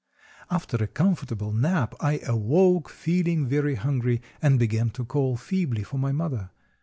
After 0.49 0.77
a 0.77 0.87
comfortable 0.87 1.53
nap 1.53 1.93
I 1.99 2.21
awoke, 2.25 2.89
feeling 2.89 3.45
very 3.45 3.75
hungry, 3.75 4.19
and 4.41 4.57
began 4.57 4.89
to 4.97 5.05
call 5.05 5.37
feebly 5.37 5.83
for 5.83 5.99
my 5.99 6.11
mother. 6.11 6.49